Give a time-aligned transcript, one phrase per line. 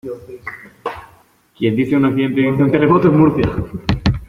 [1.55, 3.51] quien dice un accidente dice un terremoto en Murcia